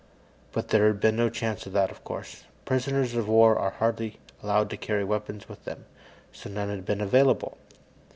[0.51, 2.45] But there had been no chance of that, of course.
[2.65, 5.85] Prisoners of war are hardly allowed to carry weapons with them,
[6.33, 7.59] so none had been available.